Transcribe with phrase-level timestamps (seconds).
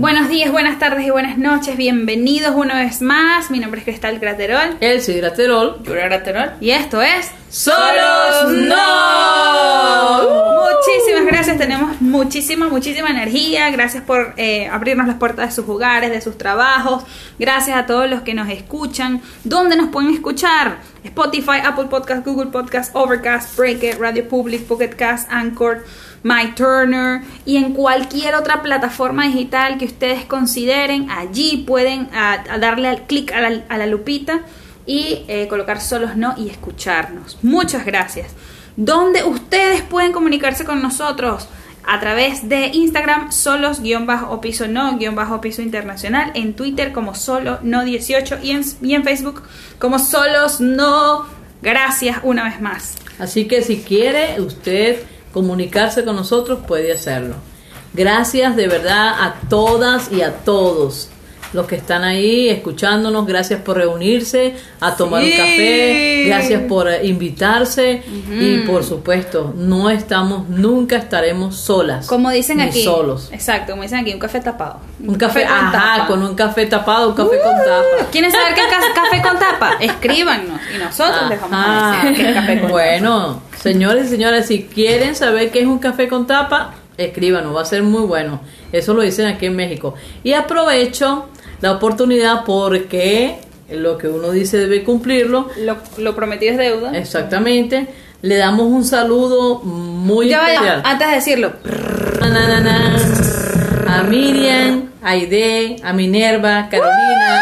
[0.00, 1.76] Buenos días, buenas tardes y buenas noches.
[1.76, 3.50] Bienvenidos una vez más.
[3.50, 4.78] Mi nombre es Cristal Graterol.
[4.80, 5.82] El sí, Graterol.
[5.82, 6.52] Yura Graterol.
[6.58, 10.40] Y esto es ¡Solos No!
[10.70, 13.68] Muchísimas gracias, tenemos muchísima, muchísima energía.
[13.70, 17.04] Gracias por eh, abrirnos las puertas de sus hogares, de sus trabajos.
[17.38, 19.20] Gracias a todos los que nos escuchan.
[19.44, 20.78] ¿Dónde nos pueden escuchar?
[21.04, 25.84] Spotify, Apple Podcast, Google Podcast, Overcast, Breaker, Radio Public, Pocket Cast, Anchor,
[26.22, 31.10] My Turner y en cualquier otra plataforma digital que ustedes consideren.
[31.10, 32.08] Allí pueden
[32.60, 34.40] darle al clic a la, lupita
[34.86, 37.38] y eh, colocar solos no y escucharnos.
[37.42, 38.32] Muchas gracias.
[38.76, 41.48] Donde ustedes pueden comunicarse con nosotros
[41.84, 44.98] a través de Instagram solos-o piso no
[45.40, 49.42] piso internacional, en Twitter como solo no 18 y en, y en Facebook
[49.78, 51.26] como solos no.
[51.62, 52.96] Gracias una vez más.
[53.18, 55.02] Así que si quiere usted
[55.32, 57.34] comunicarse con nosotros, puede hacerlo.
[57.92, 61.08] Gracias de verdad a todas y a todos
[61.52, 63.26] los que están ahí escuchándonos.
[63.26, 65.32] Gracias por reunirse a tomar Sí.
[65.32, 66.22] un café.
[66.26, 68.02] Gracias por invitarse.
[68.30, 72.06] Y por supuesto, no estamos, nunca estaremos solas.
[72.06, 72.84] Como dicen ni aquí.
[72.84, 73.30] solos.
[73.32, 74.78] Exacto, como dicen aquí, un café tapado.
[75.04, 76.06] Un café, con ajá, tapa.
[76.06, 78.10] con un café tapado, un café con tapa.
[78.12, 79.72] ¿Quieren saber qué es ca- café con tapa?
[79.80, 84.46] Escríbanos y nosotros les vamos a decir qué es café con Bueno, señores y señoras,
[84.46, 88.40] si quieren saber qué es un café con tapa, escríbanos, va a ser muy bueno.
[88.72, 89.94] Eso lo dicen aquí en México.
[90.22, 91.28] Y aprovecho
[91.60, 93.38] la oportunidad porque
[93.70, 95.48] lo que uno dice debe cumplirlo.
[95.58, 96.96] Lo, lo prometido es deuda.
[96.96, 97.86] Exactamente.
[98.22, 100.82] Le damos un saludo muy Ya vaya, especial.
[100.84, 101.52] antes de decirlo.
[103.88, 107.40] A Miriam, a Aide, a Minerva, Carolina,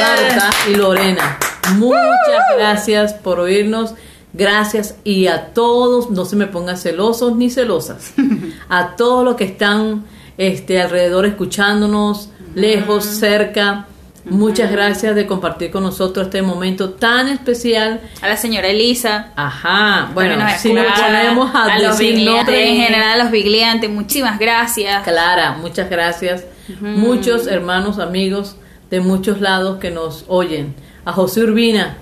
[0.00, 1.38] Marta y Lorena.
[1.76, 3.94] Muchas gracias por oírnos.
[4.34, 8.12] Gracias y a todos, no se me pongan celosos ni celosas.
[8.68, 10.04] A todos los que están
[10.36, 13.86] este alrededor escuchándonos, lejos, cerca.
[14.24, 18.00] Muchas gracias de compartir con nosotros este momento tan especial.
[18.22, 19.32] A la señora Elisa.
[19.36, 23.88] Ajá, bueno, nos si nos ponemos a, a decir nombres, en general a los vigliantes,
[23.88, 25.04] muchísimas gracias.
[25.04, 26.44] Clara, muchas gracias.
[26.80, 28.56] Muchos hermanos, amigos
[28.90, 30.74] de muchos lados que nos oyen.
[31.04, 31.98] A José Urbina,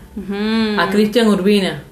[0.78, 1.82] a Cristian Urbina,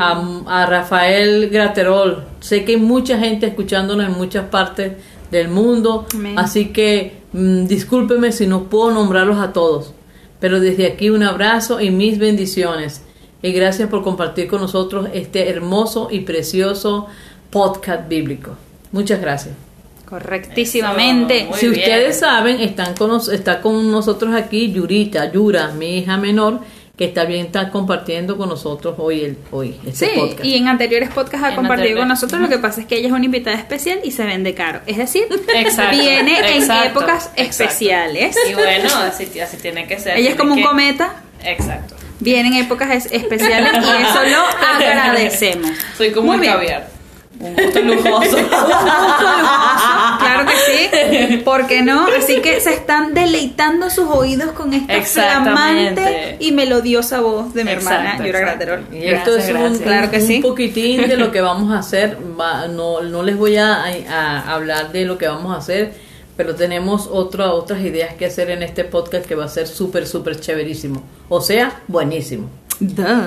[0.00, 2.24] a, a Rafael Graterol.
[2.40, 4.92] Sé que hay mucha gente escuchándonos en muchas partes
[5.30, 6.06] del mundo.
[6.14, 6.38] Amén.
[6.38, 9.94] Así que mm, discúlpeme si no puedo nombrarlos a todos.
[10.40, 13.02] Pero desde aquí un abrazo y mis bendiciones.
[13.42, 17.06] Y gracias por compartir con nosotros este hermoso y precioso
[17.50, 18.56] podcast bíblico.
[18.92, 19.69] Muchas gracias.
[20.10, 21.42] Correctísimamente.
[21.42, 21.80] Eso, si bien.
[21.80, 26.60] ustedes saben, están con nos- está con nosotros aquí Yurita, Yura, mi hija menor,
[26.96, 30.44] que está bien está compartiendo con nosotros hoy el hoy este Sí, podcast.
[30.44, 32.40] y en anteriores podcasts ha En compartido con nosotros.
[32.40, 34.80] Lo que pasa es que ella es una invitada especial y se vende caro.
[34.86, 37.42] Es decir, Exacto, viene en épocas exacto.
[37.42, 38.36] especiales.
[38.50, 40.18] Y bueno, así, así tiene que ser.
[40.18, 41.22] Ella es como un cometa.
[41.42, 41.94] Exacto.
[42.18, 44.44] Viene en épocas es- especiales y eso lo
[44.76, 45.70] agradecemos.
[45.96, 46.52] Soy como Muy un bien.
[46.52, 46.89] caviar.
[47.44, 48.36] Un gusto lujoso.
[50.18, 50.56] Claro que
[51.28, 52.06] sí, ¿por qué no?
[52.18, 57.70] Así que se están deleitando sus oídos con esta flamante y melodiosa voz de mi
[57.72, 58.40] hermana Yura.
[58.40, 58.84] Graterol.
[58.92, 59.78] Y esto Gracias, es un.
[59.78, 60.40] Claro que un sí.
[60.40, 62.18] poquitín de lo que vamos a hacer.
[62.38, 65.94] Va- no, no les voy a, a hablar de lo que vamos a hacer,
[66.36, 70.06] pero tenemos otra, otras ideas que hacer en este podcast que va a ser súper,
[70.06, 71.02] súper chéverísimo.
[71.30, 72.50] O sea, buenísimo.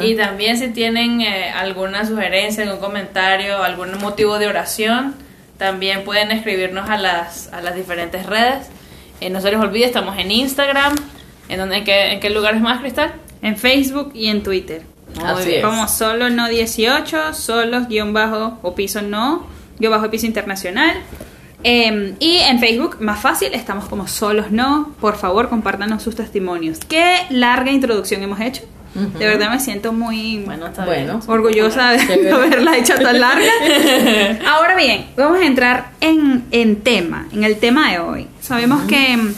[0.02, 5.16] Y también si tienen eh, alguna sugerencia, algún comentario, algún motivo de oración,
[5.58, 8.68] también pueden escribirnos a las, a las diferentes redes.
[9.22, 10.96] Eh, no se les olvide, estamos en Instagram.
[11.50, 13.14] ¿En, dónde, en, qué, ¿En qué lugares más, Cristal?
[13.42, 14.84] En Facebook y en Twitter.
[15.24, 15.64] Así es.
[15.64, 19.46] Como solo no 18, solos guion bajo o piso no,
[19.78, 20.98] guion bajo piso internacional.
[21.64, 24.94] Eh, y en Facebook, más fácil, estamos como solos no.
[25.00, 26.80] Por favor, compártanos sus testimonios.
[26.80, 28.64] Qué larga introducción hemos hecho.
[28.96, 30.44] De verdad me siento muy
[30.86, 33.50] Bueno, orgullosa de haberla hecho tan larga.
[34.48, 38.28] Ahora bien, vamos a entrar en, en tema, en el tema de hoy.
[38.42, 39.34] Sabemos que mm,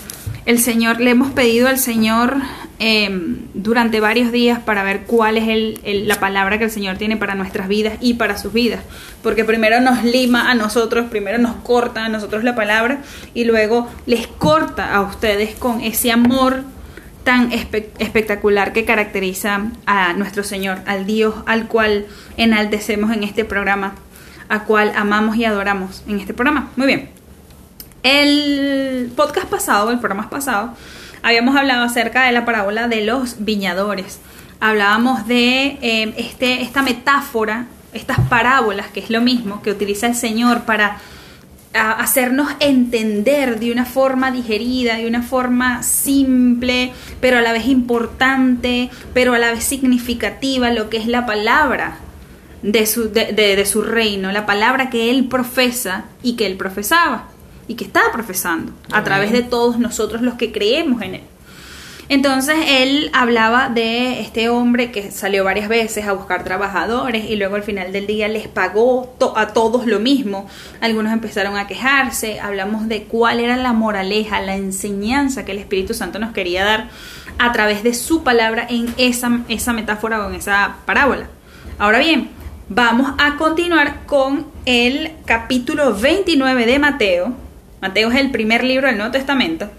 [0.45, 2.35] el Señor, le hemos pedido al Señor
[2.79, 3.09] eh,
[3.53, 7.15] durante varios días para ver cuál es el- el- la palabra que el Señor tiene
[7.15, 8.81] para nuestras vidas y para sus vidas.
[9.23, 12.99] Porque primero nos lima a nosotros, primero nos corta a nosotros la palabra
[13.33, 16.63] y luego les corta a ustedes con ese amor
[17.25, 22.05] tan espe- espectacular que caracteriza a nuestro Señor, al Dios al cual
[22.37, 23.95] enaltecemos en este programa,
[24.47, 26.69] a cual amamos y adoramos en este programa.
[26.77, 27.09] Muy bien.
[28.03, 30.75] El podcast pasado, el programa pasado,
[31.23, 34.19] habíamos hablado acerca de la parábola de los viñadores.
[34.59, 40.15] Hablábamos de eh, este, esta metáfora, estas parábolas, que es lo mismo que utiliza el
[40.15, 40.97] Señor para
[41.75, 47.67] a hacernos entender de una forma digerida, de una forma simple, pero a la vez
[47.67, 51.97] importante, pero a la vez significativa, lo que es la palabra
[52.61, 56.55] de su, de, de- de su reino, la palabra que él profesa y que él
[56.57, 57.27] profesaba
[57.67, 61.21] y que estaba profesando a través de todos nosotros los que creemos en él.
[62.07, 67.55] Entonces él hablaba de este hombre que salió varias veces a buscar trabajadores y luego
[67.55, 70.47] al final del día les pagó a todos lo mismo.
[70.81, 75.95] Algunos empezaron a quejarse, hablamos de cuál era la moraleja, la enseñanza que el Espíritu
[75.95, 76.89] Santo nos quería dar
[77.39, 81.27] a través de su palabra en esa, esa metáfora o en esa parábola.
[81.79, 82.29] Ahora bien,
[82.69, 87.33] vamos a continuar con el capítulo 29 de Mateo.
[87.81, 89.71] Mateo es el primer libro del Nuevo Testamento.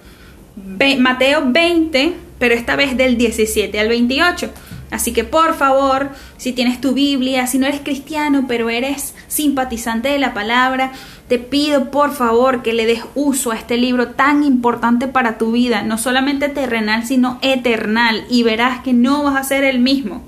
[0.57, 4.51] Mateo 20, pero esta vez del 17 al 28.
[4.91, 10.09] Así que por favor, si tienes tu Biblia, si no eres cristiano, pero eres simpatizante
[10.09, 10.93] de la palabra,
[11.29, 15.53] te pido por favor que le des uso a este libro tan importante para tu
[15.53, 20.23] vida, no solamente terrenal, sino eternal, y verás que no vas a ser el mismo.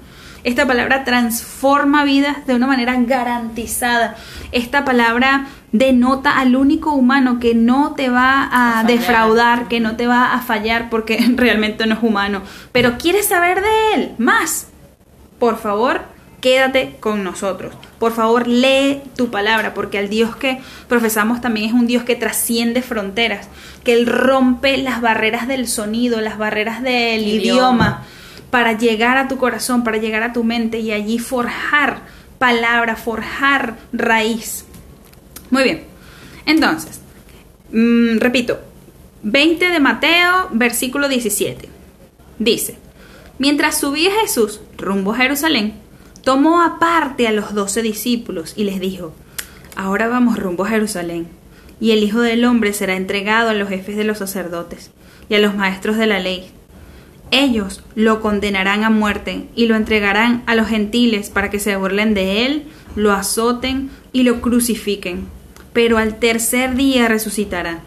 [0.45, 4.17] Esta palabra transforma vidas de una manera garantizada.
[4.53, 10.07] Esta palabra denota al único humano que no te va a, defraudar, que no te
[10.07, 12.43] va a fallar porque realmente no es humano.
[12.73, 14.69] Pero quieres saber de él más.
[15.39, 16.03] Por favor,
[16.41, 17.75] quédate con nosotros.
[17.99, 22.17] Por favor, lee tu palabra, porque el Dios que profesamos también es un Dios que
[22.17, 23.49] trasciende fronteras,
[23.85, 27.39] que Él rompe las barreras del sonido, las barreras del Idioma.
[27.39, 28.05] idioma
[28.51, 31.99] para llegar a tu corazón, para llegar a tu mente y allí forjar
[32.39, 34.65] palabra, forjar raíz.
[35.51, 35.85] Muy bien.
[36.47, 37.01] Entonces,
[37.73, 38.61] mm, repito,
[39.23, 41.69] 20 de Mateo, versículo 17.
[42.39, 42.77] Dice,
[43.39, 45.75] mientras subía Jesús rumbo a Jerusalén,
[46.23, 49.13] tomó aparte a los doce discípulos y les dijo,
[49.77, 51.27] ahora vamos rumbo a Jerusalén,
[51.81, 54.91] y el Hijo del Hombre será entregado a los jefes de los sacerdotes
[55.29, 56.51] y a los maestros de la ley.
[57.31, 62.15] Ellos lo condenarán a muerte y lo entregarán a los gentiles para que se burlen
[62.15, 62.65] de él,
[62.97, 65.27] lo azoten y lo crucifiquen,
[65.79, 67.79] pero al tercer día resucitará.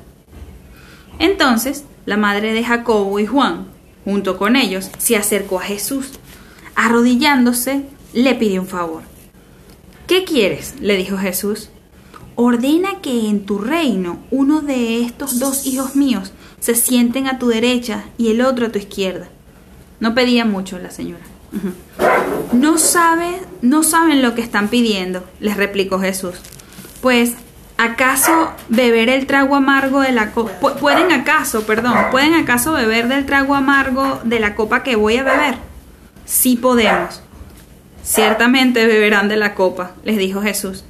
[1.20, 3.66] Entonces la madre de Jacobo y Juan,
[4.06, 6.12] junto con ellos, se acercó a Jesús.
[6.74, 7.84] Arrodillándose,
[8.14, 9.02] le pidió un favor.
[10.08, 10.76] ¿Qué quieres?
[10.80, 11.68] le dijo Jesús.
[12.36, 17.50] Ordena que en tu reino uno de estos dos hijos míos se sienten a tu
[17.50, 19.28] derecha y el otro a tu izquierda.
[20.00, 21.26] No pedía mucho la señora.
[22.54, 26.36] No sabe, no saben lo que están pidiendo, les replicó Jesús.
[27.02, 27.36] Pues,
[27.82, 30.76] ¿acaso beber el trago amargo de la copa?
[30.76, 35.24] ¿Pueden acaso, perdón, pueden acaso beber del trago amargo de la copa que voy a
[35.24, 35.56] beber?
[36.24, 37.24] Sí podemos.
[38.04, 40.84] Ciertamente beberán de la copa, les dijo Jesús.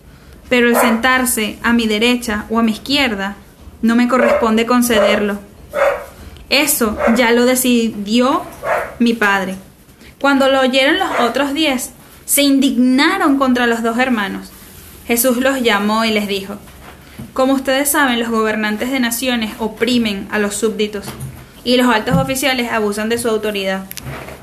[0.49, 3.35] Pero el sentarse a mi derecha o a mi izquierda
[3.81, 5.39] no me corresponde concederlo.
[6.49, 8.43] Eso ya lo decidió
[8.99, 9.55] mi padre.
[10.19, 11.91] Cuando lo oyeron los otros diez,
[12.25, 14.51] se indignaron contra los dos hermanos.
[15.07, 16.57] Jesús los llamó y les dijo,
[17.33, 21.05] Como ustedes saben, los gobernantes de naciones oprimen a los súbditos
[21.63, 23.85] y los altos oficiales abusan de su autoridad.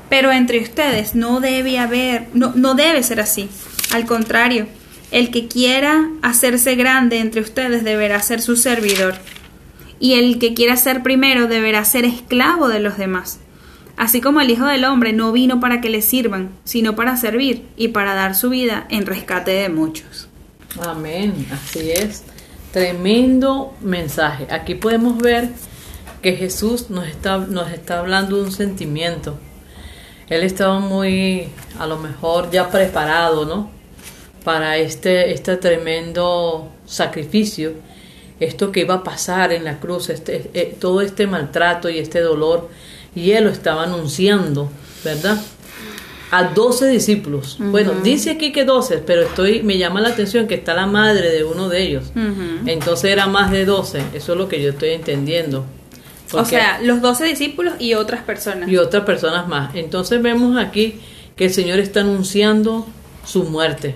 [0.09, 3.47] Pero entre ustedes no debe haber, no, no debe ser así.
[3.91, 4.67] Al contrario,
[5.11, 9.15] el que quiera hacerse grande entre ustedes deberá ser su servidor
[9.99, 13.39] y el que quiera ser primero deberá ser esclavo de los demás.
[13.97, 17.67] Así como el Hijo del Hombre no vino para que le sirvan, sino para servir
[17.75, 20.29] y para dar su vida en rescate de muchos.
[20.81, 22.23] Amén, así es.
[22.71, 24.45] Tremendo mensaje.
[24.51, 25.49] Aquí podemos ver
[26.21, 29.37] que Jesús nos está, nos está hablando de un sentimiento.
[30.29, 31.47] Él estaba muy,
[31.79, 33.71] a lo mejor, ya preparado, ¿no?
[34.43, 37.73] Para este, este tremendo sacrificio,
[38.39, 42.21] esto que iba a pasar en la cruz, este, eh, todo este maltrato y este
[42.21, 42.69] dolor,
[43.15, 44.69] y él lo estaba anunciando,
[45.03, 45.41] ¿verdad?
[46.31, 47.57] A 12 discípulos.
[47.59, 51.31] Bueno, dice aquí que 12, pero estoy me llama la atención que está la madre
[51.31, 52.11] de uno de ellos.
[52.65, 55.65] Entonces era más de 12, eso es lo que yo estoy entendiendo.
[56.31, 58.69] O sea, los doce discípulos y otras personas.
[58.69, 59.75] y otras personas más.
[59.75, 60.99] Entonces vemos aquí
[61.35, 62.85] que el Señor está anunciando
[63.25, 63.95] su muerte,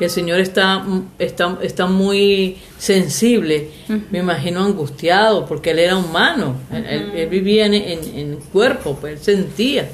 [0.00, 0.82] que el Señor está,
[1.20, 3.68] está, está muy sensible,
[4.10, 8.96] me imagino angustiado, porque Él era humano, él, él- él vivía en, en- en cuerpo,
[9.00, 9.88] pues él sentía,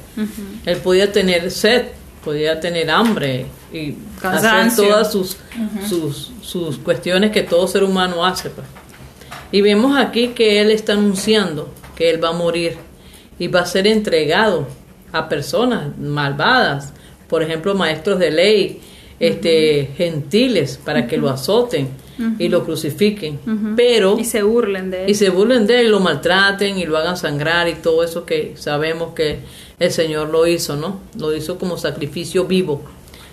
[0.64, 1.86] él podía tener sed,
[2.25, 3.96] podía tener hambre y
[4.38, 4.50] hacer
[4.88, 5.36] todas sus,
[5.88, 8.48] sus, sus cuestiones que todo ser humano hace.
[8.50, 8.66] Pues.
[9.52, 12.76] Y vemos aquí que Él está anunciando que Él va a morir
[13.38, 14.66] y va a ser entregado
[15.12, 16.92] a personas malvadas,
[17.28, 18.80] por ejemplo, maestros de ley,
[19.20, 21.88] este, gentiles, para que lo azoten,
[22.38, 23.38] y lo crucifiquen,
[23.76, 25.11] pero Y se burlen de él.
[25.11, 28.25] y se burlen de él, y lo maltraten y lo hagan sangrar y todo eso
[28.25, 29.40] que sabemos que
[29.78, 31.00] el Señor lo hizo, ¿no?
[31.18, 32.80] Lo hizo como sacrificio vivo.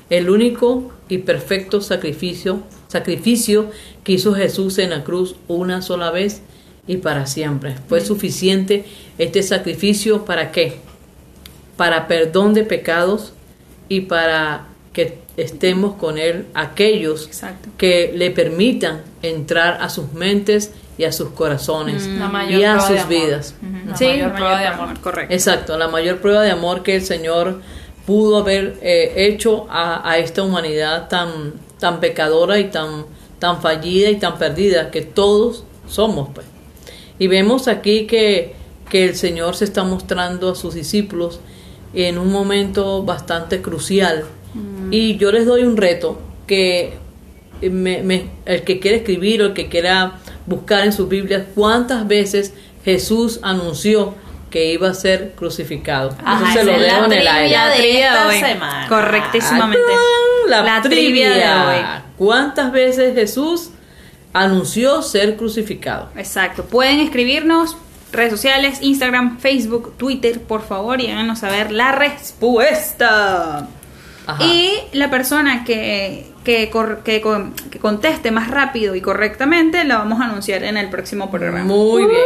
[0.09, 2.59] El único y perfecto sacrificio,
[2.89, 3.71] sacrificio
[4.03, 6.41] que hizo Jesús en la cruz una sola vez
[6.85, 7.75] y para siempre.
[7.87, 8.83] Fue suficiente
[9.17, 10.79] este sacrificio para qué?
[11.77, 13.31] Para perdón de pecados
[13.87, 17.69] y para que estemos con él aquellos Exacto.
[17.77, 23.07] que le permitan entrar a sus mentes y a sus corazones mayor y a sus
[23.07, 23.55] vidas.
[23.87, 24.99] La Sí, mayor prueba de amor.
[24.99, 25.33] Correcto.
[25.33, 27.61] Exacto, la mayor prueba de amor que el Señor
[28.05, 33.05] pudo haber eh, hecho a, a esta humanidad tan, tan pecadora y tan,
[33.39, 36.29] tan fallida y tan perdida que todos somos.
[36.33, 36.45] Pues.
[37.17, 38.55] Y vemos aquí que,
[38.89, 41.39] que el Señor se está mostrando a sus discípulos
[41.93, 44.25] en un momento bastante crucial.
[44.91, 46.93] Y yo les doy un reto que
[47.61, 52.07] me- me- el que quiera escribir o el que quiera buscar en sus Biblias cuántas
[52.07, 54.15] veces Jesús anunció
[54.49, 56.15] que iba a ser crucificado.
[56.23, 57.35] Ajá, Eso se lo la dejo en el trivia
[57.65, 57.71] aire.
[57.71, 58.39] de trivia esta hoy.
[58.53, 58.87] semana.
[58.89, 59.79] Correctísimamente.
[60.47, 61.31] La, La trivia.
[61.31, 61.85] trivia de hoy.
[62.17, 63.69] ¿Cuántas veces Jesús
[64.33, 66.09] anunció ser crucificado?
[66.17, 66.65] Exacto.
[66.65, 67.77] Pueden escribirnos
[68.11, 73.67] redes sociales, Instagram, Facebook, Twitter, por favor, y háganos saber la respuesta.
[74.25, 74.43] Ajá.
[74.43, 79.97] Y la persona que, que, cor- que, con- que conteste más rápido y correctamente la
[79.97, 81.63] vamos a anunciar en el próximo programa.
[81.65, 82.21] Muy bien.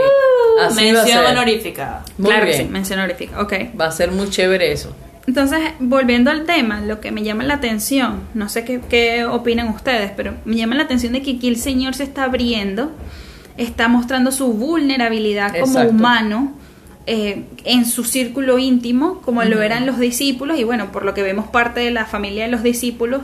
[0.62, 2.04] Así a Mención honorífica.
[2.18, 2.64] Muy claro que bien.
[2.68, 3.42] sí, mención honorífica.
[3.42, 3.54] Ok.
[3.80, 4.96] Va a ser muy chévere eso.
[5.28, 9.68] Entonces, volviendo al tema, lo que me llama la atención, no sé qué, qué opinan
[9.70, 12.92] ustedes, pero me llama la atención de que aquí el Señor se está abriendo,
[13.58, 15.90] está mostrando su vulnerabilidad como Exacto.
[15.92, 16.54] humano
[17.08, 21.24] eh, en su círculo íntimo, como lo eran los discípulos, y bueno, por lo que
[21.24, 23.22] vemos parte de la familia de los discípulos,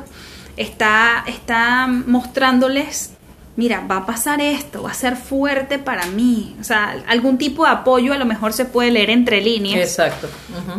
[0.58, 3.13] está, está mostrándoles,
[3.56, 7.66] mira, va a pasar esto, va a ser fuerte para mí, o sea, algún tipo
[7.66, 9.80] de apoyo a lo mejor se puede leer entre líneas.
[9.80, 10.28] Exacto.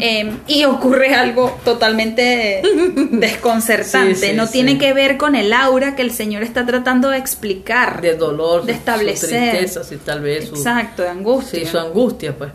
[0.00, 2.62] Eh, y ocurre algo totalmente
[3.12, 4.14] desconcertante.
[4.16, 4.52] Sí, sí, no sí.
[4.54, 8.00] tiene que ver con el aura que el Señor está tratando de explicar.
[8.00, 9.52] de dolor, de establecer.
[9.52, 11.60] su tristeza, sí, tal vez su, Exacto, de angustia.
[11.60, 12.50] sí, su angustia, pues.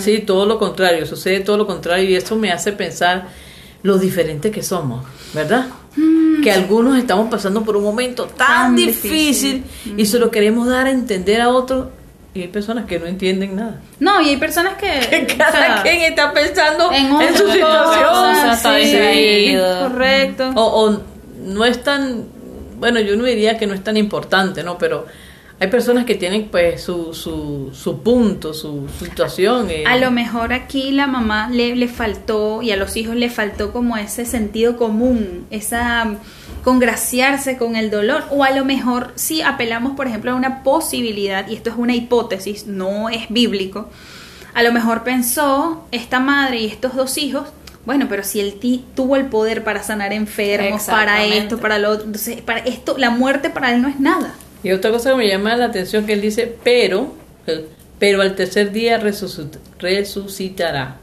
[0.00, 3.28] Sí, todo lo contrario, sucede todo lo contrario y eso me hace pensar
[3.82, 5.66] lo diferente que somos, ¿verdad?
[6.42, 9.94] Que algunos estamos pasando por un momento tan, Tan difícil, difícil.
[9.96, 11.88] y se lo queremos dar a entender a otros
[12.34, 13.80] y hay personas que no entienden nada.
[14.00, 15.26] No, y hay personas que.
[15.36, 18.56] Cada o sea, quien está pensando en, su situación.
[18.56, 19.88] sí, distraído.
[19.88, 20.50] Correcto.
[20.54, 21.00] O, o
[21.44, 22.24] no es tan,
[22.78, 24.78] bueno, yo no diría que no es tan importante, ¿no?
[24.78, 25.06] Pero
[25.62, 29.70] hay personas que tienen pues su, su, su punto, su, situación.
[29.70, 33.30] eh, A lo mejor aquí la mamá le, le faltó y a los hijos le
[33.30, 36.16] faltó como ese sentido común, esa
[36.64, 41.48] congraciarse con el dolor o a lo mejor si apelamos por ejemplo a una posibilidad
[41.48, 43.88] y esto es una hipótesis, no es bíblico,
[44.54, 47.48] a lo mejor pensó esta madre y estos dos hijos,
[47.84, 51.90] bueno, pero si él ti- tuvo el poder para sanar enfermos, para esto, para lo
[51.90, 54.34] otro, entonces para esto la muerte para él no es nada.
[54.62, 57.12] Y otra cosa que me llama la atención que él dice, pero,
[57.46, 57.66] eh,
[57.98, 60.96] pero al tercer día resucit- resucitará.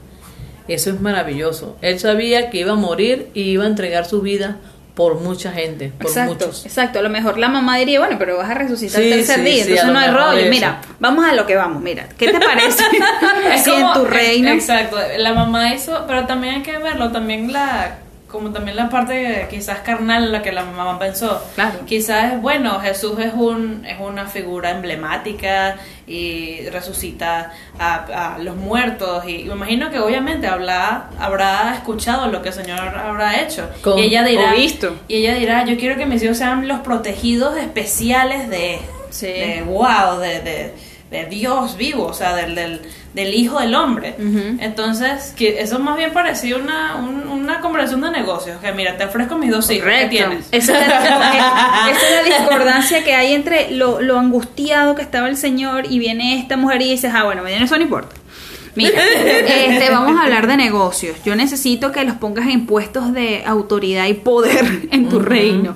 [0.67, 1.77] Eso es maravilloso.
[1.81, 4.57] Él sabía que iba a morir y iba a entregar su vida
[4.95, 6.65] por mucha gente, por Exacto, muchos.
[6.65, 6.99] exacto.
[6.99, 9.41] A lo mejor la mamá diría, bueno, pero vas a resucitar Sí, el tercer sí,
[9.43, 10.39] día, sí, entonces no hay rollo.
[10.41, 10.49] eso.
[10.49, 11.81] Mira, vamos a lo que vamos.
[11.81, 12.83] Mira, ¿qué te parece?
[13.53, 14.49] Es en tu reino.
[14.51, 17.97] Exacto, la mamá hizo, pero también hay que verlo, también la
[18.31, 21.41] como también la parte quizás carnal en la que la mamá pensó.
[21.55, 21.79] Claro.
[21.85, 28.55] Quizás es bueno, Jesús es un es una figura emblemática y resucita a, a los
[28.55, 33.69] muertos y me imagino que obviamente habrá habrá escuchado lo que el Señor habrá hecho
[33.81, 34.95] Con- y ella dirá visto.
[35.07, 38.79] y ella dirá, yo quiero que mis hijos sean los protegidos especiales de,
[39.11, 39.25] Sí.
[39.27, 40.73] de wow, de, de,
[41.11, 42.81] de Dios vivo, o sea, del, del,
[43.13, 44.15] del Hijo del Hombre.
[44.59, 49.05] Entonces, que eso más bien parecía una, un- una conversación de negocios, que mira, te
[49.05, 50.47] ofrezco mis dos hijos, ¿qué tienes?
[50.51, 55.27] Esa es, la, esa es la discordancia que hay entre lo, lo angustiado que estaba
[55.29, 58.15] el Señor y viene esta mujer y dices, ah, bueno, eso no importa.
[58.75, 61.17] Mira, este, vamos a hablar de negocios.
[61.25, 65.75] Yo necesito que los pongas en puestos de autoridad y poder en tu reino.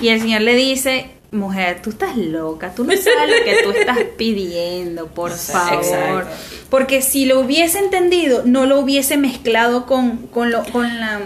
[0.00, 3.70] Y el Señor le dice, mujer, tú estás loca, tú no sabes lo que tú
[3.70, 5.82] estás pidiendo, por favor.
[5.82, 6.30] Exacto.
[6.70, 11.20] Porque si lo hubiese entendido, no lo hubiese mezclado con, con, lo, con la...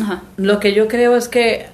[0.00, 0.22] Ajá.
[0.36, 1.66] Lo que yo creo es que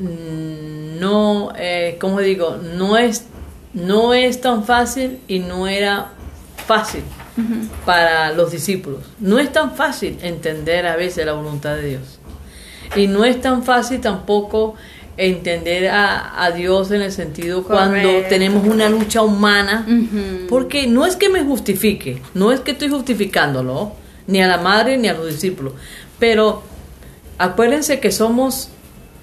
[0.00, 3.24] mm, no, eh, como digo, no es,
[3.72, 6.12] no es tan fácil y no era
[6.66, 7.02] fácil
[7.84, 9.02] para los discípulos.
[9.18, 12.18] No es tan fácil entender a veces la voluntad de Dios.
[12.96, 14.74] Y no es tan fácil tampoco
[15.16, 19.86] entender a, a Dios en el sentido cuando tenemos una lucha humana,
[20.48, 23.92] porque no es que me justifique, no es que estoy justificándolo,
[24.26, 25.74] ni a la madre ni a los discípulos,
[26.18, 26.62] pero
[27.38, 28.70] acuérdense que somos,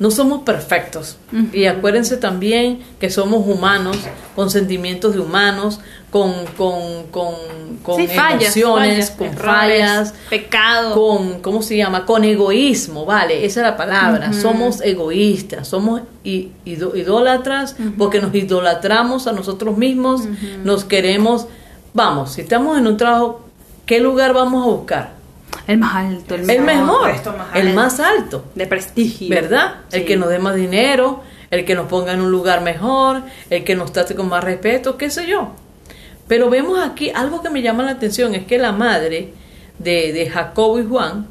[0.01, 1.17] no somos perfectos,
[1.53, 3.97] y acuérdense también que somos humanos,
[4.35, 5.79] con sentimientos de humanos,
[6.09, 7.35] con, con, con,
[7.83, 10.95] con Sí, fallas, emociones, fallas, con errores, fallas, pecado.
[10.95, 12.07] con, ¿cómo se llama?
[12.07, 13.45] Con egoísmo, ¿vale?
[13.45, 14.33] Esa es la palabra.
[14.33, 20.23] Somos egoístas, somos idólatras porque nos idolatramos a nosotros mismos,
[20.63, 21.45] nos queremos,
[21.93, 23.45] vamos, si estamos en un trabajo,
[23.85, 25.20] ¿qué lugar vamos a buscar?
[25.71, 27.75] El más alto, el, El mejor, más el alto.
[27.75, 29.29] más alto, De prestigio.
[29.29, 29.75] ¿verdad?
[29.91, 33.63] El que nos dé más dinero, el que nos ponga en un lugar mejor, el
[33.63, 35.51] que nos trate con más respeto, qué sé yo.
[36.27, 39.33] Pero vemos aquí algo que me llama la atención, es que la madre
[39.79, 41.27] de, de Jacobo y Juan,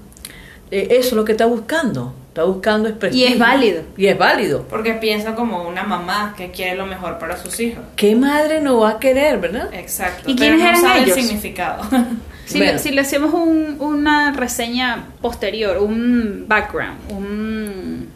[0.70, 2.14] eh, eso es lo que está buscando.
[2.28, 3.28] Está buscando es prestigio.
[3.28, 3.82] Y es válido.
[3.96, 4.64] Y es válido.
[4.70, 7.82] Porque piensa como una mamá que quiere lo mejor para sus hijos.
[7.96, 9.68] ¿Qué madre no va a querer, verdad?
[9.72, 10.30] Exacto.
[10.30, 11.16] ¿Y quiénes no eran sabe ellos?
[11.16, 11.82] el significado.
[12.50, 12.72] Si, Bueno.
[12.74, 18.08] le, si le hacemos un- una reseña posterior, un background, un...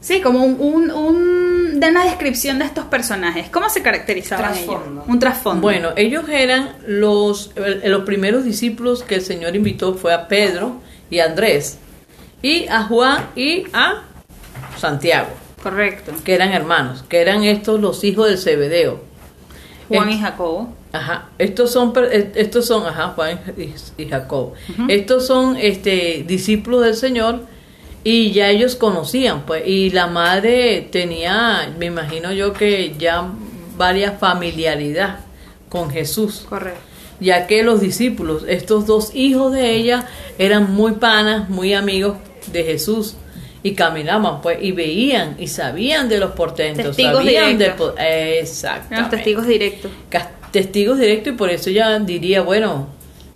[0.00, 3.50] Sí, como un, un, un- de una descripción de estos personajes.
[3.50, 4.76] ¿Cómo se caracterizaban ellos?
[5.08, 5.60] Un trasfondo.
[5.60, 7.50] Bueno, ellos eran los,
[7.84, 11.78] los primeros discípulos que el Señor invitó fue a Pedro y a Andrés,
[12.42, 14.02] y a Juan y a
[14.78, 15.30] Santiago,
[15.62, 16.12] Correcto.
[16.24, 19.02] que eran hermanos, que eran estos los hijos del Zebedeo.
[19.88, 20.74] Juan y Jacobo.
[20.92, 24.54] Ajá, estos son, eh, estos son, ajá, Juan y, y Jacob.
[24.88, 27.40] Estos son, este, discípulos del Señor
[28.04, 33.28] y ya ellos conocían, pues, y la madre tenía, me imagino yo que ya
[33.76, 35.20] varias familiaridad
[35.68, 36.80] con Jesús, Correcto.
[37.20, 40.06] ya que los discípulos, estos dos hijos de ella,
[40.38, 42.16] eran muy panas, muy amigos
[42.52, 43.16] de Jesús.
[43.60, 46.96] Y caminaban, pues, y veían y sabían de los portentos.
[46.96, 49.90] Testigos sabían de Exactamente los testigos directos.
[50.50, 52.86] Testigos directos y por eso ya diría, bueno,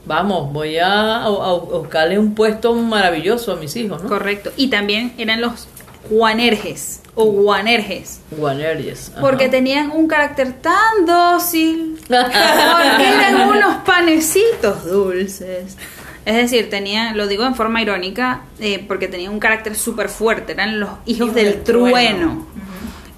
[0.07, 4.09] vamos, voy a, a- a buscarle un puesto maravilloso a mis hijos, ¿no?
[4.09, 4.51] Correcto.
[4.57, 5.69] Y también eran los
[6.09, 8.21] Juanerges o Guanerges.
[8.33, 9.11] Guanerias.
[9.13, 9.21] ajá.
[9.21, 11.97] Porque tenían un carácter tan dócil.
[12.09, 15.77] Porque eran unos panecitos dulces.
[16.25, 20.53] Es decir, tenían, lo digo en forma irónica, eh, porque tenían un carácter súper fuerte.
[20.53, 21.91] Eran los hijos, Hijos del, del trueno.
[21.93, 22.47] trueno.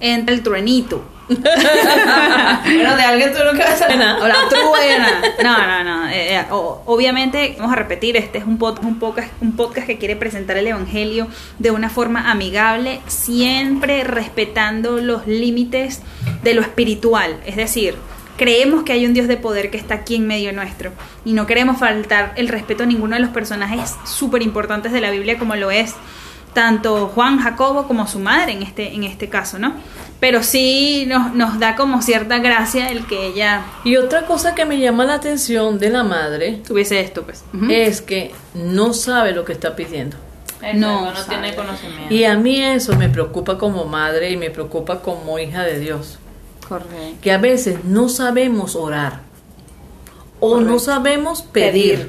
[0.00, 1.02] Entre el truenito.
[1.28, 3.86] Bueno, de alguien tú nunca vas a
[4.22, 5.22] O la truena.
[5.42, 6.08] No, no, no.
[6.10, 9.86] eh, eh, o- obviamente, vamos a repetir, este es un, pod- un, podcast, un podcast
[9.86, 16.00] que quiere presentar el Evangelio de una forma amigable, siempre respetando los límites
[16.42, 17.40] de lo espiritual.
[17.46, 17.96] Es decir,
[18.36, 20.92] creemos que hay un Dios de poder que está aquí en medio nuestro
[21.24, 25.10] y no queremos faltar el respeto a ninguno de los personajes súper importantes de la
[25.10, 25.94] Biblia como lo es
[26.52, 29.74] tanto Juan Jacobo como su madre en este, en este caso, ¿no?
[30.24, 34.64] Pero sí nos, nos da como cierta gracia el que ella Y otra cosa que
[34.64, 37.44] me llama la atención de la madre tuviese esto, pues.
[37.68, 40.16] Es que no sabe lo que está pidiendo.
[40.62, 41.28] No no, no sabe.
[41.28, 42.14] tiene conocimiento.
[42.14, 46.18] Y a mí eso me preocupa como madre y me preocupa como hija de Dios.
[46.66, 47.18] Correcto.
[47.20, 49.20] Que a veces no sabemos orar
[50.40, 52.08] o no sabemos pedir.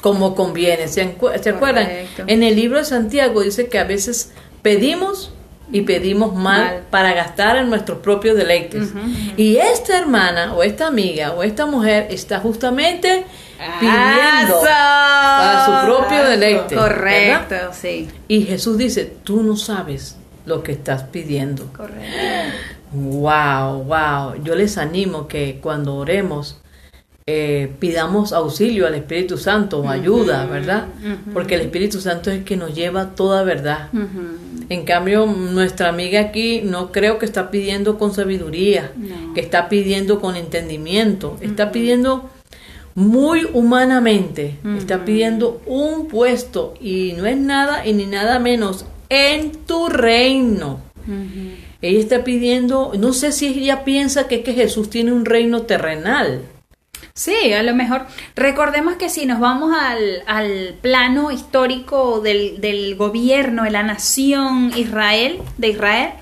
[0.00, 0.86] Como conviene.
[0.86, 1.88] ¿Se, ¿se acuerdan?
[2.28, 4.30] En el libro de Santiago dice que a veces
[4.62, 5.32] pedimos
[5.72, 6.82] y pedimos mal, Mal.
[6.90, 8.88] para gastar en nuestros propios deleites.
[9.36, 13.24] Y esta hermana o esta amiga o esta mujer está justamente
[13.78, 16.74] pidiendo para su propio deleite.
[16.74, 17.70] Correcto, ¿verdad?
[17.72, 18.08] sí.
[18.28, 21.66] Y Jesús dice, tú no sabes lo que estás pidiendo.
[21.72, 22.00] Correcto.
[22.92, 24.42] Wow, wow.
[24.42, 26.60] Yo les animo que cuando oremos
[27.32, 30.86] eh, pidamos auxilio al Espíritu Santo ayuda, ¿verdad?
[31.32, 33.88] Porque el Espíritu Santo es el que nos lleva toda verdad.
[34.68, 39.32] En cambio, nuestra amiga aquí no creo que está pidiendo con sabiduría, No.
[39.34, 42.28] que está pidiendo con entendimiento, está pidiendo
[42.96, 49.52] muy humanamente, está pidiendo un puesto y no es nada y ni nada menos en
[49.66, 50.80] tu reino.
[51.82, 56.42] Ella está pidiendo, no sé si ella piensa que, que Jesús tiene un reino terrenal.
[57.20, 58.06] Sí, a lo mejor.
[58.34, 64.72] Recordemos que si nos vamos al, al plano histórico del, del gobierno de la nación
[64.74, 66.12] Israel, de Israel,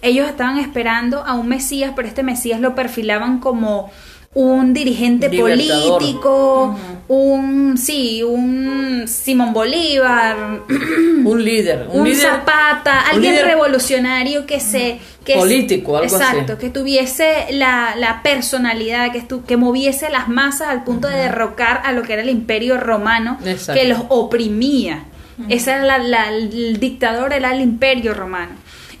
[0.00, 3.92] ellos estaban esperando a un Mesías, pero este Mesías lo perfilaban como
[4.34, 5.92] un dirigente Libertador.
[5.98, 10.60] político, un, sí, un Simón Bolívar,
[11.24, 16.14] Un líder, un, un, líder Zapata, un alguien líder revolucionario que se que Político, algo
[16.14, 16.60] exacto, así.
[16.60, 21.80] que tuviese la, la personalidad, que, estu- que moviese las masas al punto de derrocar
[21.84, 23.80] a lo que era el imperio romano, Exacto.
[23.80, 25.04] que los oprimía.
[25.48, 28.52] Ese era la- la- el dictador, era el imperio romano.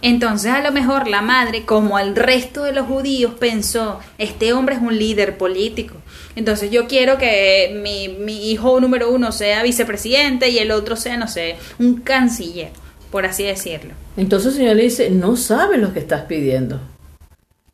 [0.08, 4.76] Entonces a lo mejor la madre, como el resto de los judíos, pensó, este hombre
[4.76, 5.96] es un líder político.
[6.36, 11.16] Entonces yo quiero que mi, mi hijo número uno sea vicepresidente y el otro sea,
[11.16, 12.68] no sé, un canciller,
[13.10, 13.94] por así decirlo.
[14.16, 16.80] Entonces el Señor le dice, no sabes lo que estás pidiendo.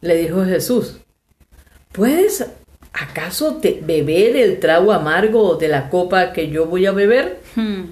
[0.00, 0.96] Le dijo Jesús,
[1.92, 2.46] ¿puedes
[2.94, 7.40] acaso te- beber el trago amargo de la copa que yo voy a beber?
[7.56, 7.82] Hmm.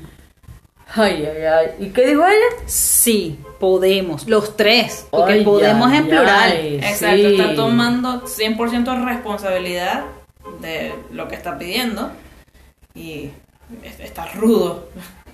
[0.94, 1.66] Ay, ay, ay.
[1.78, 2.62] ¿Y qué dijo ella?
[2.66, 6.52] Sí, podemos, los tres, porque Ay, podemos ay, en plural.
[6.52, 7.40] ay, Exacto, sí.
[7.40, 10.04] está tomando 100% responsabilidad
[10.60, 12.10] de lo que está pidiendo
[12.94, 13.30] y
[13.84, 14.88] es- está rudo.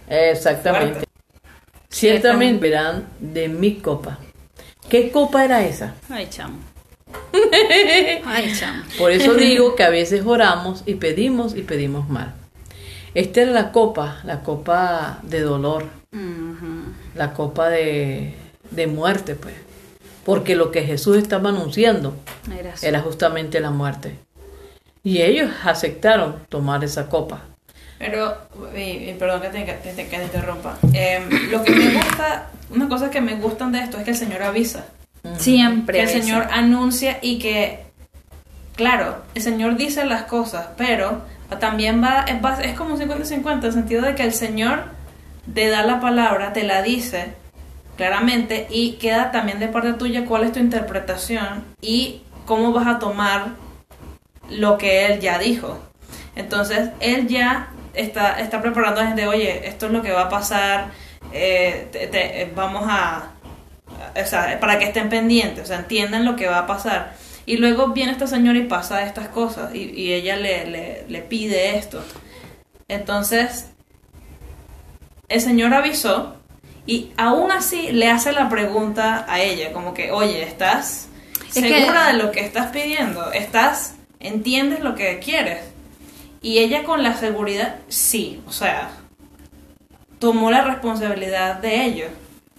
[0.09, 0.92] Exactamente.
[0.95, 1.07] Fuerte.
[1.88, 4.19] Ciertamente verán de mi copa.
[4.90, 5.95] ¿Qué copa era esa?
[6.11, 6.59] Ay, chamo.
[8.27, 8.83] Ay, chamo.
[8.99, 12.35] Por eso digo que a veces oramos y pedimos y pedimos mal.
[13.17, 15.85] Esta era la copa, la copa de dolor,
[17.15, 18.35] la copa de,
[18.71, 19.55] de muerte, pues.
[20.25, 22.15] Porque lo que Jesús estaba anunciando
[22.83, 24.19] Era justamente la muerte.
[25.05, 27.43] Y ellos aceptaron tomar esa copa.
[27.99, 28.37] Pero,
[28.77, 30.77] y- y perdón que te, que te- que te interrumpa.
[30.93, 34.17] Em, lo que me gusta, una cosa que me gustan de esto es que el
[34.17, 34.85] Señor avisa.
[35.39, 35.99] Siempre.
[35.99, 36.23] Que el avisa.
[36.25, 37.85] Señor anuncia y que,
[38.75, 41.23] claro, el Señor dice las cosas, pero
[41.61, 44.85] también va, es, es como 50-50, en el sentido de que el Señor
[45.53, 47.35] te da la palabra, te la dice
[47.97, 52.99] claramente y queda también de parte tuya cuál es tu interpretación y cómo vas a
[52.99, 53.51] tomar
[54.51, 55.79] lo que Él ya dijo.
[56.35, 60.29] Entonces, Él ya está, está preparando a gente, oye, esto es lo que va a
[60.29, 60.89] pasar,
[61.33, 63.31] eh, te- vamos a,
[64.21, 67.15] o sea, para que estén pendientes, o sea, entiendan lo que va a pasar.
[67.47, 71.23] Y luego viene esta señora y pasa estas cosas y, y ella le, le, le
[71.23, 72.03] pide esto.
[72.89, 73.67] Entonces,
[75.29, 76.37] el señor avisó
[76.87, 81.09] y aún así le hace la pregunta a ella, como que, oye, ¿estás
[81.49, 83.33] Es que- segura de lo que estás pidiendo?
[83.33, 85.61] ¿Estás, entiendes lo que quieres?
[86.43, 88.91] Y ella con la seguridad, sí, o sea,
[90.21, 92.07] tomó la responsabilidad de ello,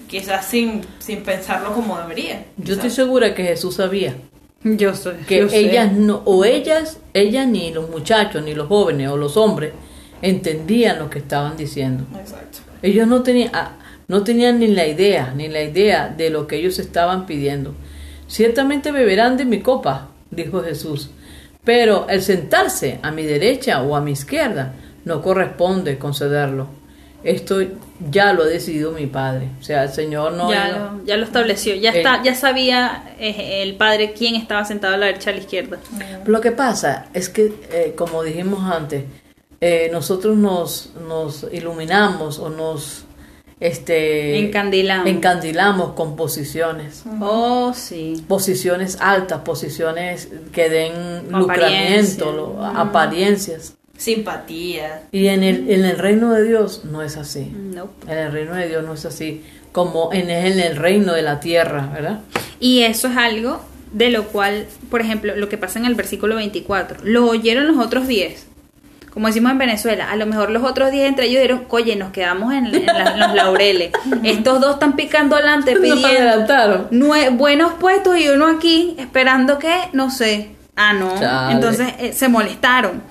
[0.07, 2.45] quizás sin, sin pensarlo como debería.
[2.57, 4.15] Yo estoy segura que Jesús sabía
[4.63, 5.15] Yo soy.
[5.27, 5.59] que yo sé.
[5.59, 9.73] ellas no, o ellas, ellas ni los muchachos, ni los jóvenes o los hombres
[10.21, 12.05] entendían lo que estaban diciendo.
[12.19, 12.59] Exacto.
[12.81, 13.73] Ellos no tenían, ah,
[14.07, 17.75] no tenían ni la idea, ni la idea de lo que ellos estaban pidiendo.
[18.27, 21.09] Ciertamente beberán de mi copa, dijo Jesús,
[21.63, 24.73] pero el sentarse a mi derecha o a mi izquierda
[25.05, 26.67] no corresponde concederlo.
[27.23, 27.61] Esto
[28.11, 29.49] ya lo ha decidido mi Padre.
[29.59, 30.51] O sea, el Señor no...
[30.51, 31.75] ya, lo, ya lo estableció.
[31.75, 31.97] Ya, Eh.
[31.97, 35.41] está, ya sabía eh, el padre quién estaba sentado a la derecha y a la
[35.41, 35.77] izquierda.
[36.25, 39.03] Lo que pasa es que, eh, como dijimos antes,
[39.61, 43.03] eh, nosotros nos, nos iluminamos o nos
[43.59, 45.07] este, Encandilamos.
[45.07, 47.03] encandilamos con posiciones.
[47.19, 48.23] Oh, sí.
[48.27, 50.93] Posiciones altas, posiciones que den
[51.33, 51.37] Apariencia.
[51.39, 53.73] lucramiento, lo- apariencias.
[53.97, 55.03] Simpatía.
[55.11, 57.51] Y en el, en el reino de Dios no es así.
[57.53, 57.89] No.
[58.07, 59.43] En el reino de Dios no es así.
[59.71, 62.19] Como en, en el reino de la tierra, ¿verdad?
[62.59, 66.35] Y eso es algo de lo cual, por ejemplo, lo que pasa en el versículo
[66.35, 68.45] 24, lo oyeron los otros 10.
[69.13, 72.11] Como decimos en Venezuela, a lo mejor los otros 10 entre ellos dijeron, oye, nos
[72.11, 73.91] quedamos en, en la- en los laureles.
[74.23, 76.07] Estos dos están picando adelante pidiendo
[76.91, 81.19] nue- buenos puestos y uno aquí esperando que, no sé, ah, no.
[81.19, 81.53] Chale.
[81.53, 83.01] Entonces eh, se molestaron.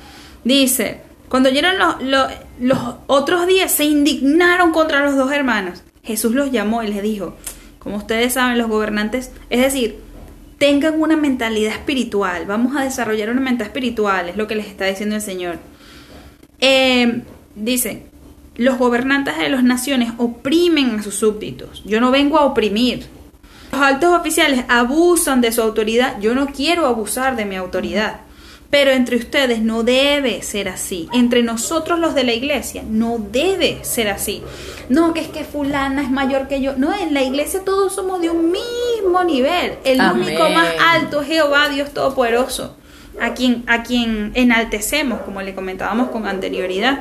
[0.47, 2.31] Dice, cuando oyeron los,
[2.61, 2.79] los,
[3.09, 5.83] otros 10 se indignaron contra los dos hermanos.
[6.05, 7.35] Jesús los llamó y les dijo,
[7.81, 9.99] como ustedes saben, los gobernantes, es decir,
[10.59, 14.85] tengan una mentalidad espiritual, vamos a desarrollar una mentalidad espiritual, es lo que les está
[14.85, 15.59] diciendo el Señor.
[16.61, 17.23] Eh,
[17.57, 18.07] dice,
[18.55, 21.83] los gobernantes de las naciones oprimen a sus súbditos.
[21.85, 23.09] Yo no vengo a oprimir.
[23.73, 26.21] Los altos oficiales abusan de su autoridad.
[26.21, 28.21] Yo no quiero abusar de mi autoridad.
[28.71, 31.09] Pero entre ustedes no debe ser así.
[31.13, 34.43] Entre nosotros los de la iglesia no debe ser así.
[34.89, 36.75] No, que es que fulana es mayor que yo.
[36.77, 39.75] No, en la iglesia todos somos de un mismo nivel.
[39.85, 40.27] El Amén.
[40.27, 42.77] único más alto es Jehová, Dios Todopoderoso.
[43.21, 47.01] A quien, a quien enaltecemos, como le comentábamos con anterioridad.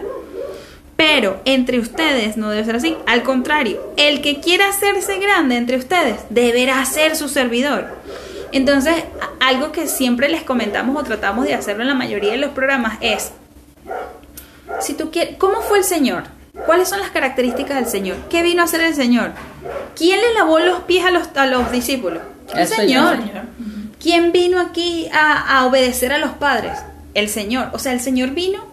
[0.95, 2.95] Pero entre ustedes no debe ser así.
[3.05, 7.87] Al contrario, el que quiera hacerse grande entre ustedes deberá ser su servidor.
[8.51, 9.03] Entonces,
[9.39, 12.97] algo que siempre les comentamos o tratamos de hacerlo en la mayoría de los programas
[13.01, 13.31] es,
[14.79, 16.23] si tú quieres, ¿cómo fue el Señor?
[16.65, 18.17] ¿Cuáles son las características del Señor?
[18.29, 19.31] ¿Qué vino a hacer el Señor?
[19.95, 22.21] ¿Quién le lavó los pies a los, a los discípulos?
[22.55, 23.17] El, Señor.
[23.17, 23.27] Señor.
[23.27, 23.43] Señor.
[24.01, 26.73] ¿Quién vino aquí a, a obedecer a los padres?
[27.13, 27.69] El Señor.
[27.73, 28.63] O sea, el Señor vino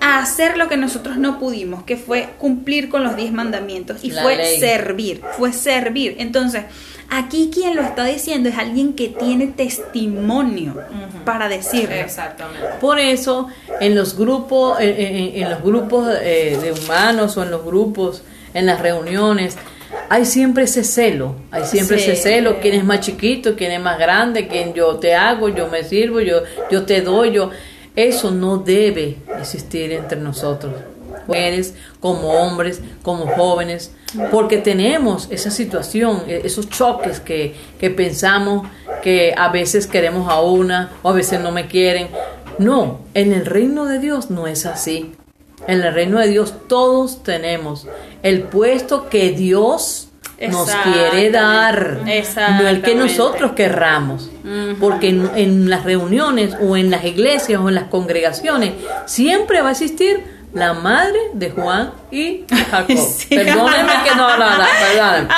[0.00, 4.10] a hacer lo que nosotros no pudimos, que fue cumplir con los diez mandamientos y
[4.10, 4.60] La fue ley.
[4.60, 6.16] servir, fue servir.
[6.18, 6.64] Entonces,
[7.10, 10.76] Aquí quien lo está diciendo es alguien que tiene testimonio
[11.24, 11.94] para decirlo.
[11.94, 12.66] Exactamente.
[12.80, 13.48] Por eso,
[13.80, 18.22] en los grupos, en, en- en los grupos eh, de humanos o en los grupos,
[18.54, 19.56] en las reuniones,
[20.08, 22.10] hay siempre ese celo, hay siempre Sí.
[22.10, 25.68] ese celo, quién es más chiquito, quién es más grande, quién yo te hago, yo
[25.68, 27.50] me sirvo, yo, yo te doy, yo.
[27.96, 30.72] Eso no debe existir entre nosotros,
[31.26, 33.92] mujeres, como hombres, como jóvenes,
[34.30, 38.66] porque tenemos esa situación, e- esos choques que, que pensamos
[39.02, 42.08] que a veces queremos a una o a veces no me quieren.
[42.58, 45.12] No, en el reino de Dios no es así.
[45.66, 47.86] En el reino de Dios todos tenemos
[48.22, 50.08] el puesto que Dios
[50.50, 52.00] nos quiere dar,
[52.58, 54.30] no el que nosotros querramos.
[54.78, 58.72] Porque en, en las reuniones o en las iglesias o en las congregaciones
[59.06, 60.22] siempre va a existir
[60.54, 62.96] la madre de Juan y Jacob.
[62.96, 63.34] Sí.
[63.34, 64.46] Perdónenme que no, no,
[64.80, 65.28] perdónenme.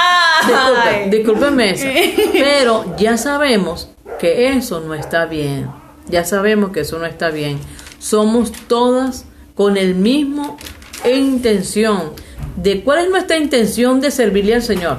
[0.46, 1.86] Disculpen, discúlpenme eso.
[2.32, 5.68] Pero ya sabemos que eso no está bien.
[6.08, 7.58] Ya sabemos que eso no está bien.
[7.98, 9.24] Somos todas
[9.54, 10.56] con el mismo
[11.04, 12.12] intención.
[12.56, 14.98] ¿De cuál es nuestra intención de servirle al Señor?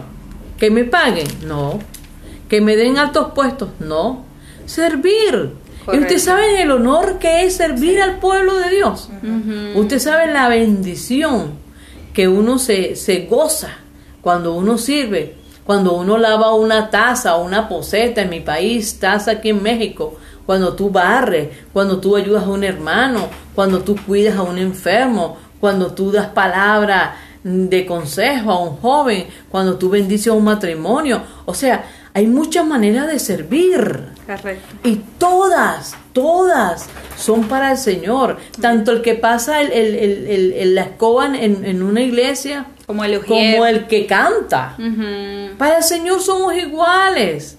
[0.57, 1.27] ¿Que me paguen?
[1.45, 1.79] No.
[2.49, 3.69] ¿Que me den altos puestos?
[3.79, 4.25] No.
[4.65, 5.53] Servir.
[5.93, 9.09] Y usted sabe el honor que es servir al pueblo de Dios.
[9.75, 11.53] Usted sabe la bendición
[12.13, 13.69] que uno se, se goza
[14.21, 19.31] cuando uno sirve, cuando uno lava una taza o una poseta en mi país, taza
[19.31, 24.37] aquí en México, cuando tú barres, cuando tú ayudas a un hermano, cuando tú cuidas
[24.37, 30.27] a un enfermo, cuando tú das palabra de consejo a un joven, cuando tú bendices
[30.27, 31.21] a un matrimonio.
[31.45, 31.85] O sea,
[32.17, 34.05] hay muchas maneras de servir.
[34.25, 34.75] Correcto.
[34.83, 38.37] Y todas, todas son para el Señor.
[38.59, 43.23] Tanto el que pasa el, el- el- la escoba en, en una iglesia Como el
[43.23, 44.75] como el que canta.
[45.59, 47.55] Para el Señor somos iguales.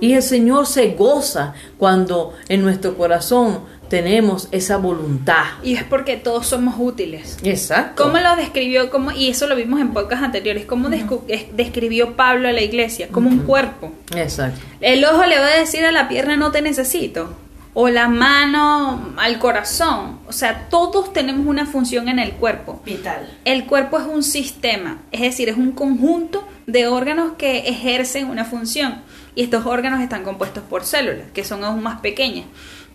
[0.00, 5.44] Y el Señor se goza cuando en nuestro corazón tenemos esa voluntad.
[5.62, 7.36] Y es porque todos somos útiles.
[7.42, 8.04] Exacto.
[8.04, 8.88] ¿Cómo lo describió?
[8.88, 10.64] Como, y eso lo vimos en pocas anteriores.
[10.64, 13.08] ¿Cómo descu- es- describió Pablo a la iglesia?
[13.10, 13.92] Como un cuerpo.
[14.16, 14.60] Exacto.
[14.80, 17.34] El ojo le va a decir a la pierna no te necesito.
[17.74, 20.18] O la mano al corazón.
[20.26, 22.80] O sea, todos tenemos una función en el cuerpo.
[22.84, 23.28] Vital.
[23.44, 28.44] El cuerpo es un sistema, es decir, es un conjunto de órganos que ejercen una
[28.44, 29.02] función.
[29.36, 32.46] Y estos órganos están compuestos por células, que son aún más pequeñas.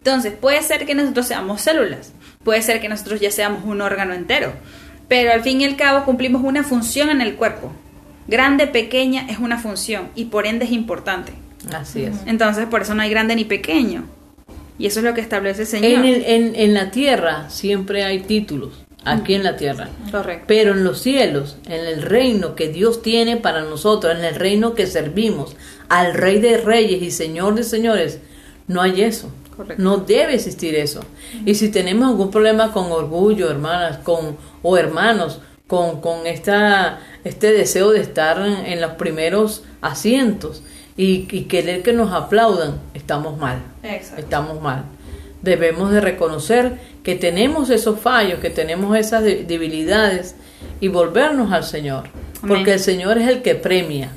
[0.05, 2.13] Entonces, puede ser que nosotros seamos células,
[2.43, 4.53] puede ser que nosotros ya seamos un órgano entero,
[5.07, 7.71] pero al fin y al cabo cumplimos una función en el cuerpo.
[8.27, 11.33] Grande, pequeña es una función y por ende es importante.
[11.73, 12.13] Así es.
[12.27, 14.03] Entonces, por eso no hay grande ni pequeño.
[14.77, 15.91] Y eso es lo que establece el Señor.
[15.91, 19.89] En, el- en- en la tierra siempre hay títulos, aquí en la tierra.
[20.11, 20.43] Correcto.
[20.47, 24.75] Pero en los cielos, en el reino que Dios tiene para nosotros, en el reino
[24.75, 25.55] que servimos
[25.89, 28.19] al Rey de Reyes y Señor de Señores,
[28.67, 29.31] no hay eso.
[29.55, 29.81] Correcto.
[29.81, 31.01] No debe existir eso.
[31.45, 37.51] Y si tenemos algún problema con orgullo, hermanas, con o hermanos, con, con esta, este
[37.51, 40.61] deseo de estar en, en los primeros asientos
[40.97, 43.59] y, y querer que nos aplaudan, estamos mal.
[43.83, 44.21] Exacto.
[44.21, 44.83] Estamos mal.
[45.41, 50.35] Debemos de reconocer que tenemos esos fallos, que tenemos esas de- debilidades
[50.81, 52.05] y volvernos al Señor.
[52.41, 52.47] Amén.
[52.57, 54.09] Porque el Señor es el que premia.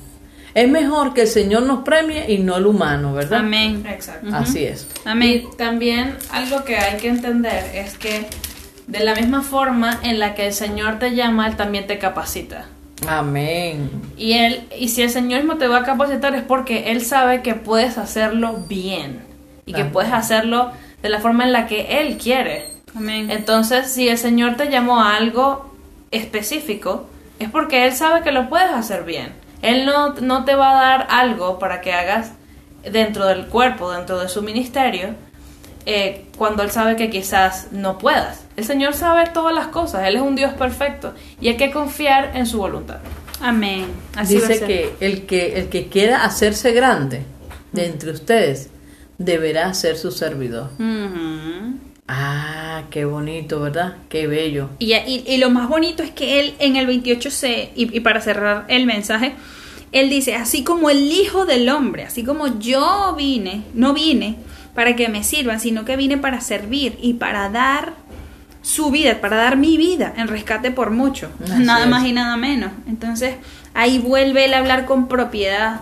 [0.54, 3.40] Es mejor que el Señor nos premie y no el humano, ¿verdad?
[3.40, 3.84] Amén.
[3.88, 4.28] Exacto.
[4.32, 4.88] Así es.
[5.04, 5.44] Amén.
[5.52, 8.26] Y también algo que hay que entender es que
[8.86, 12.66] de la misma forma en la que el Señor te llama, Él también te capacita.
[13.06, 13.90] Amén.
[14.16, 17.42] Y él, y si el Señor mismo te va a capacitar es porque Él sabe
[17.42, 19.20] que puedes hacerlo bien
[19.66, 19.92] y que Amén.
[19.92, 22.64] puedes hacerlo de la forma en la que Él quiere.
[22.96, 23.30] Amén.
[23.30, 25.72] Entonces, si el Señor te llamó a algo
[26.10, 27.06] específico,
[27.38, 29.32] es porque Él sabe que lo puedes hacer bien.
[29.62, 32.32] Él no, no te va a dar algo para que hagas
[32.90, 35.14] dentro del cuerpo, dentro de su ministerio,
[35.86, 38.44] eh, cuando Él sabe que quizás no puedas.
[38.56, 42.32] El Señor sabe todas las cosas, Él es un Dios perfecto y hay que confiar
[42.36, 42.98] en su voluntad.
[43.40, 43.86] Amén.
[44.16, 47.22] Así Dice que el, que el que quiera hacerse grande
[47.72, 48.70] de entre ustedes
[49.18, 50.70] deberá ser su servidor.
[50.78, 51.07] Ujú.
[52.10, 53.96] Ah, qué bonito, ¿verdad?
[54.08, 54.70] Qué bello.
[54.78, 58.20] Y, y- y lo más bonito es que él en el 28c, y, y para
[58.22, 59.34] cerrar el mensaje,
[59.92, 64.36] él dice, así como el Hijo del Hombre, así como yo vine, no vine
[64.74, 67.92] para que me sirvan, sino que vine para servir y para dar
[68.62, 71.90] su vida, para dar mi vida en rescate por mucho, Así nada es.
[71.90, 72.70] más y nada menos.
[72.86, 73.36] Entonces
[73.74, 75.80] ahí vuelve él a hablar con propiedad,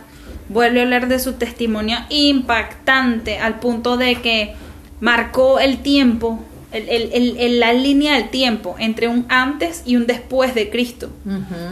[0.49, 4.55] vuelve a hablar de su testimonio impactante al punto de que
[5.01, 6.41] marcó el tiempo,
[6.73, 11.11] el- el- el- la línea del tiempo entre un antes y un después de Cristo.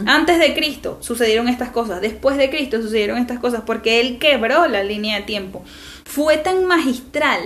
[0.05, 4.67] Antes de Cristo sucedieron estas cosas, después de Cristo sucedieron estas cosas, porque Él quebró
[4.67, 5.63] la línea de tiempo.
[6.05, 7.41] Fue tan magistral,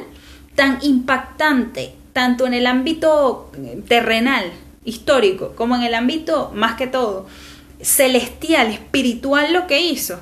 [0.56, 3.52] tan impactante, tanto en el ámbito
[3.88, 4.46] terrenal,
[4.86, 7.28] histórico, como en el ámbito, más que todo,
[7.82, 10.20] celestial, espiritual, lo que hizo,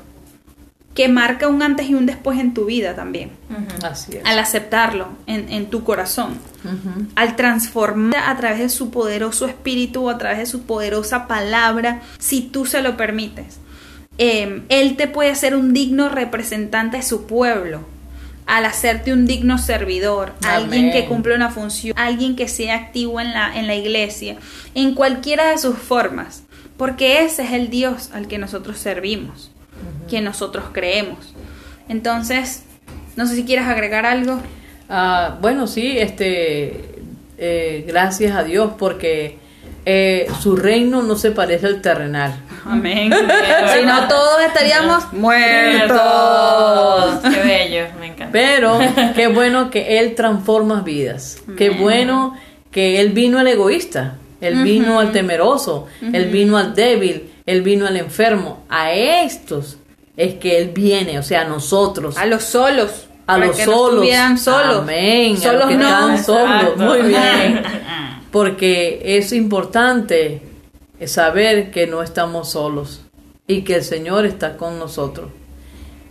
[0.98, 3.30] que marca un antes y un después en tu vida también,
[3.84, 4.26] Así es.
[4.26, 6.40] al aceptarlo en, en tu corazón.
[7.14, 12.42] Al transformar a través de su poderoso espíritu, a través de su poderosa palabra, si
[12.42, 13.60] tú se lo permites.
[14.18, 17.82] Eh, él te puede ser un digno representante de su pueblo,
[18.48, 23.34] al hacerte un digno servidor, alguien que cumple una función, alguien que sea activo en
[23.34, 24.38] la, en la iglesia,
[24.74, 26.42] en cualquiera de sus formas,
[26.76, 29.52] porque ese es el Dios al que nosotros servimos,
[30.10, 31.34] que nosotros creemos.
[31.90, 32.64] Entonces,
[33.16, 34.40] no sé si quieres agregar algo.
[34.90, 36.96] Ah, bueno, sí, este,
[37.38, 39.38] eh, gracias a Dios porque
[39.86, 42.36] eh, su reino no se parece al terrenal.
[42.66, 43.14] Amén.
[43.74, 46.00] si no, todos estaríamos muertos.
[47.24, 48.30] Qué bello, me encanta.
[48.32, 48.80] Pero
[49.16, 51.42] qué bueno que Él transforma vidas.
[51.58, 52.36] Qué bueno
[52.72, 54.16] que Él vino al egoísta.
[54.42, 55.88] Él vino al temeroso.
[56.02, 57.32] Él vino al débil.
[57.48, 58.64] Él vino al enfermo.
[58.70, 59.78] A estos
[60.16, 62.18] es que Él viene, o sea, a nosotros.
[62.18, 63.08] A los solos.
[63.24, 63.94] A para los que no solos.
[63.94, 64.78] estuvieran solos.
[64.84, 65.32] Amén.
[65.32, 65.88] a los Solos que no.
[65.88, 66.78] están solos.
[66.78, 67.64] Muy bien.
[68.32, 70.42] Porque es importante
[71.06, 73.02] saber que no estamos solos
[73.48, 75.30] y que el Señor está con nosotros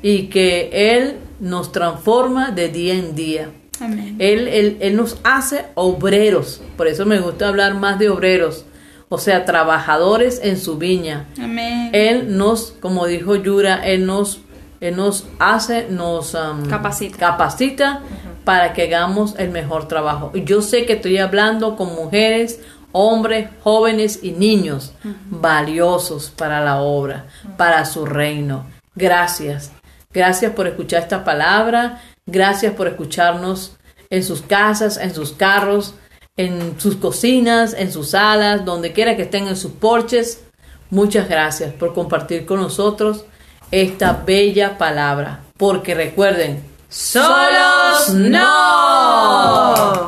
[0.03, 3.51] y que Él nos transforma de día en día.
[3.81, 4.17] Amén.
[4.19, 8.65] Él, él, él nos hace obreros, por eso me gusta hablar más de obreros,
[9.09, 11.27] o sea, trabajadores en su viña.
[11.41, 11.91] Amén.
[11.93, 14.41] Él nos, como dijo Yura, Él nos,
[14.81, 17.17] él nos hace, nos um, Capacita.
[17.17, 18.01] capacita
[18.45, 20.31] para que hagamos el mejor trabajo.
[20.35, 22.61] Y yo sé que estoy hablando con mujeres,
[22.93, 24.93] hombres, jóvenes y niños
[25.29, 28.67] valiosos para la obra, para su reino.
[28.95, 29.73] Gracias.
[30.13, 32.01] Gracias por escuchar esta palabra.
[32.25, 33.77] Gracias por escucharnos
[34.11, 35.95] en sus casas, en sus carros,
[36.37, 40.43] en sus cocinas, en sus salas, donde quiera que estén en sus porches.
[40.91, 43.25] Muchas gracias por compartir con nosotros
[43.71, 45.41] esta bella palabra.
[45.57, 49.97] Porque recuerden, Solos no.